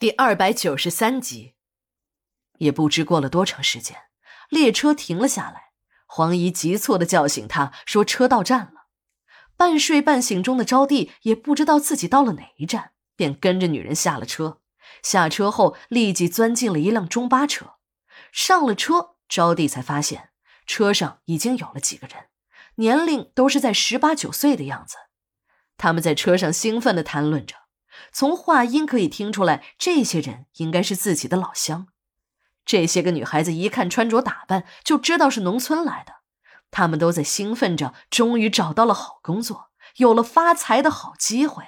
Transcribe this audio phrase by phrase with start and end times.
[0.00, 1.54] 第二百九十三集，
[2.58, 3.96] 也不知过了多长时间，
[4.48, 5.72] 列车停了下来。
[6.06, 8.86] 黄姨急促的叫醒他，说：“车到站了。”
[9.58, 14.60] 半睡半醒中的招娣也不知道自己到了哪一站，便跟着女人下了车。
[15.02, 17.78] 下车后，立即钻进了一辆中巴车。
[18.30, 20.30] 上了车，招娣才发现
[20.64, 22.26] 车上已经有了几个人，
[22.76, 24.96] 年龄都是在十八九岁的样子。
[25.76, 27.56] 他们在车上兴奋的谈论着。
[28.12, 31.88] 从话音可以听出来，这些人应该是自己的老乡。
[32.64, 36.16] 这些个女孩子一看穿着打扮，就知道是农村来的。
[36.70, 41.64] 她们都在兴奋着，终于找到了好工作，有了发财的好机会。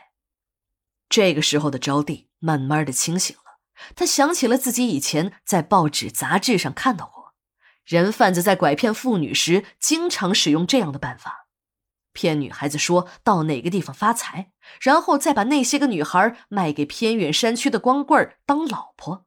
[1.09, 3.59] 这个时候的招娣慢慢的清醒了，
[3.97, 7.35] 她想起了自己以前在报纸、杂志上看到过，
[7.87, 11.49] 人贩子在拐骗妇女时，经常使用这样的办法。
[12.13, 19.27] 骗女孩子说到哪个地方发财，然后再把那些个女孩卖给偏远山区的光棍当老婆。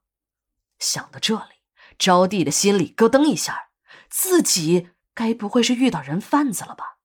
[0.80, 1.62] 想到这里，
[1.98, 3.70] 招娣的心里咯噔一下，
[4.10, 6.98] 自己该不会是遇到人贩子了吧？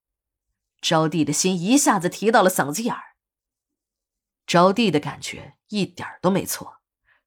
[0.80, 3.02] 招娣的心一下子提到了嗓子眼儿。
[4.46, 6.78] 招娣的感觉一点都没错，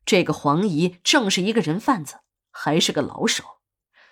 [0.05, 3.59] 这个黄姨正是一个人贩子，还是个老手。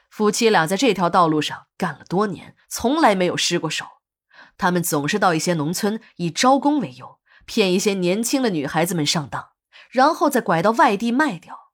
[0.09, 3.85] 夫妻俩在这条道路上干了多年，从来没有失过手。
[4.59, 9.53] 他们总是到一些农村，以招工为由，骗一些年轻的女孩子们上当，
[9.89, 11.71] 然后再拐到外地卖掉。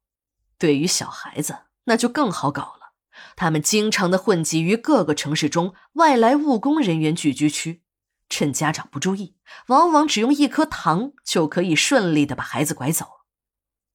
[0.59, 2.93] 对于小孩子，那就更好搞了。
[3.35, 7.81] 他们经常的混迹于各个城市中外来务工人员聚居区，
[8.29, 9.35] 趁家长不注意，
[9.67, 13.07] 往往只用一颗糖就可以顺利的把孩子拐走。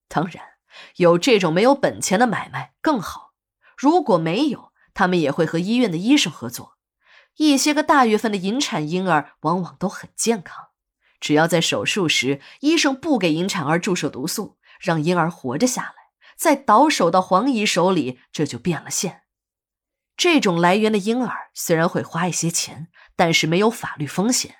[0.08, 0.44] 当然，
[0.96, 3.34] 有这种没有本钱的买卖更好。
[3.76, 6.76] 如果没有，他们也会和医院的医生合作。
[7.36, 10.68] 一些个大月份的引产婴儿往往都很健康，
[11.18, 15.94] 只要在手术时医生不给引产儿注射毒素，让婴儿活着下来，
[16.36, 19.22] 再倒手到黄姨手里，这就变了线。
[20.16, 24.56] 这种来源的婴儿虽然会花一些钱，但是没有法律风险。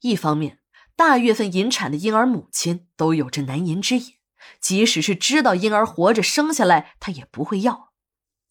[0.00, 0.60] 一方面，
[0.94, 4.14] 大月份引产的婴儿母亲都有着难言之隐，
[4.60, 7.92] 即使是知道婴儿活着生下来，她也不会要。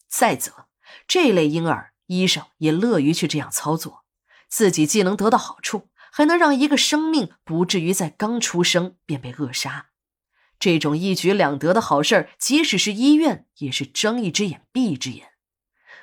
[0.10, 0.68] 再则，
[1.08, 1.94] 这类婴儿。
[2.10, 4.04] 医生也乐于去这样操作，
[4.48, 9.90] 自己既能得到好处，还能让一个生命不至于在刚出生便被扼杀。
[10.58, 15.34] 这种一举两得的好事即使是医院，也是睁一只眼闭一只眼。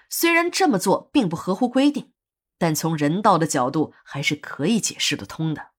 [0.08, 2.12] 虽然这么做并不合乎规定，
[2.56, 5.70] 但从人道的角度还是可以解释得通的。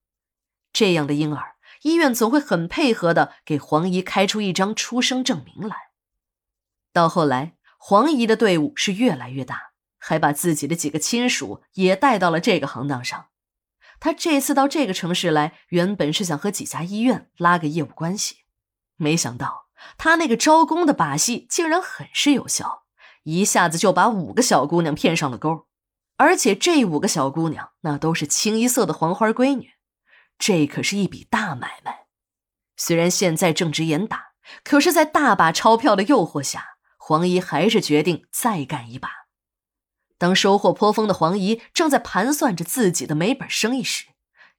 [0.73, 5.91] 这样的婴儿，医院总会很配合的给黄姨开出一张出生证明来。
[6.91, 9.71] 到后来，黄姨的队伍是越来越大。
[10.07, 13.25] 还把自己的几个亲属也带到了这个行当上。
[13.99, 18.37] 他这次到这个城市来，原本是想和几家医院拉个业务关系，
[18.95, 19.65] 没想到
[19.97, 22.83] 他那个招工的把戏竟然很是有效，
[23.23, 25.65] 一下子就把五个小姑娘骗上了钩。
[26.15, 29.71] 而且这五个小姑娘那都是清一色的黄花闺女，
[30.39, 32.05] 这可是一笔大买卖。
[32.77, 34.27] 虽然现在正值严打，
[34.63, 39.26] 可是，在大把钞票的诱惑下，黄姨还是决定再干一把。
[40.17, 44.05] 当收获颇丰的黄姨正在盘算着自己的每本生意时，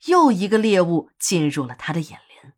[0.06, 2.54] 又一个猎物进入了他的眼帘。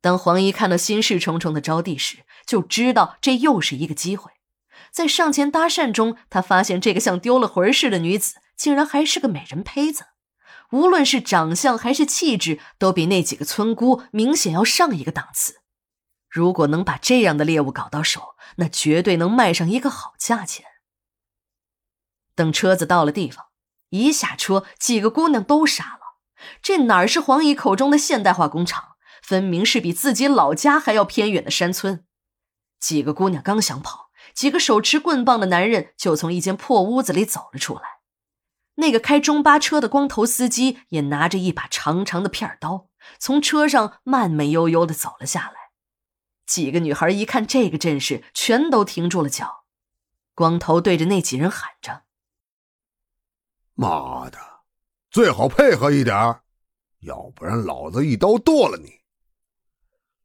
[0.00, 4.32] 当黄姨看到心事重重的招娣时，就知道这又是一个机会。
[4.90, 10.06] 在上前搭讪中，他发现这个像丢了魂似的女子，竟然还是个美人胚子，
[10.72, 15.60] 无论是长相还是气质，都比那几个村姑明显要上一个档次。
[16.28, 20.64] 如果能把这样的猎物搞到手，那绝对能卖上一个好价钱。
[22.36, 23.46] 等车子到了地方，
[23.88, 26.18] 一下车，几个姑娘都傻了。
[26.62, 28.96] 这哪是黄姨口中的现代化工厂？
[29.22, 32.04] 分明是比自己老家还要偏远的山村。
[32.78, 37.82] 几个姑娘刚想跑，几个手持棍棒的男人就从一间破屋子里走了出来。
[38.76, 42.88] 那个开中巴车的光头司机也拿着一把长长的片刀，
[43.18, 45.54] 从车上慢慢悠悠的走了下来。
[46.46, 49.64] 几个女孩一看这个阵势，全都停住了脚。
[50.34, 52.02] 光头对着那几人喊着。
[53.78, 54.38] 妈的，
[55.10, 56.40] 最好配合一点
[57.00, 58.90] 要不然老子一刀剁了你。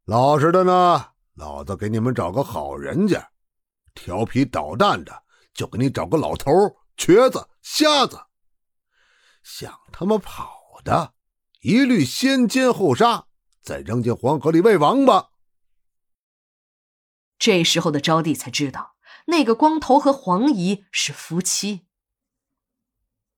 [0.06, 3.20] 老实的呢，老子给你们找个好人家；
[3.94, 6.50] 调皮捣蛋的，就给你找个老头、
[6.96, 8.22] 瘸子、瞎子。
[9.44, 11.14] 想他妈跑的，
[11.60, 13.28] 一律先奸后杀，
[13.62, 15.32] 再扔进黄河里喂王八。
[17.38, 18.96] 这时候的招娣才知道，
[19.28, 21.86] 那个光头和黄姨是夫妻。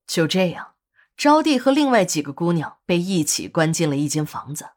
[0.06, 0.74] 就这样，
[1.16, 4.72] 招娣和另外几个姑娘被一起关进了一间房子。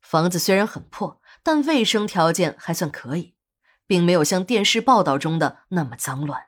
[0.00, 3.34] 房子虽然很破，但卫生条件还算可以，
[3.86, 6.46] 并没有像电视报道中的那么脏乱。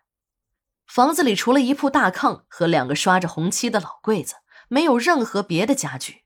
[0.87, 4.37] 房子里除了一铺大炕和两个刷着红漆的老柜子，
[4.69, 6.23] 没有任何别的家具。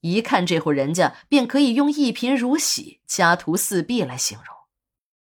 [0.00, 4.55] 一看这户人家，便可以用一贫如洗、家徒四壁来形容。